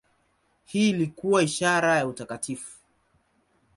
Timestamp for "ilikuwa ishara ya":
0.89-2.07